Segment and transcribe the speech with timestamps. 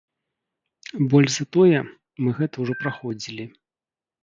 [1.11, 1.79] Больш за тое,
[2.23, 3.49] мы гэта ўжо праходзілі.